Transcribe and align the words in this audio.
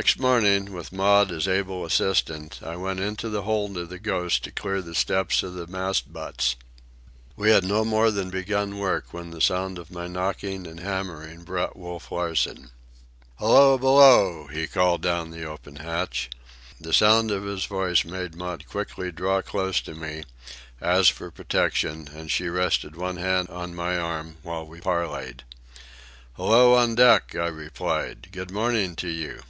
Next 0.00 0.18
morning, 0.18 0.72
with 0.72 0.90
Maud 0.90 1.30
as 1.30 1.46
able 1.46 1.84
assistant, 1.84 2.60
I 2.62 2.76
went 2.76 2.98
into 2.98 3.28
the 3.28 3.42
hold 3.42 3.76
of 3.76 3.90
the 3.90 3.98
Ghost 3.98 4.42
to 4.44 4.50
clear 4.50 4.80
the 4.80 4.94
steps 4.94 5.42
of 5.42 5.52
the 5.52 5.66
mast 5.66 6.10
butts. 6.10 6.56
We 7.36 7.50
had 7.50 7.62
no 7.62 7.84
more 7.84 8.10
than 8.10 8.30
begun 8.30 8.78
work 8.78 9.12
when 9.12 9.32
the 9.32 9.42
sound 9.42 9.78
of 9.78 9.90
my 9.90 10.06
knocking 10.06 10.66
and 10.66 10.80
hammering 10.80 11.44
brought 11.44 11.76
Wolf 11.76 12.10
Larsen. 12.10 12.70
"Hello 13.36 13.76
below!" 13.76 14.46
he 14.46 14.66
cried 14.66 15.02
down 15.02 15.28
the 15.28 15.44
open 15.44 15.76
hatch. 15.76 16.30
The 16.80 16.94
sound 16.94 17.30
of 17.30 17.42
his 17.44 17.66
voice 17.66 18.02
made 18.02 18.34
Maud 18.34 18.66
quickly 18.66 19.12
draw 19.12 19.42
close 19.42 19.82
to 19.82 19.94
me, 19.94 20.24
as 20.80 21.10
for 21.10 21.30
protection, 21.30 22.08
and 22.14 22.30
she 22.30 22.48
rested 22.48 22.96
one 22.96 23.18
hand 23.18 23.50
on 23.50 23.74
my 23.74 23.98
arm 23.98 24.38
while 24.42 24.66
we 24.66 24.80
parleyed. 24.80 25.42
"Hello 26.36 26.74
on 26.76 26.94
deck," 26.94 27.34
I 27.34 27.48
replied. 27.48 28.30
"Good 28.32 28.50
morning 28.50 28.96
to 28.96 29.08
you." 29.10 29.42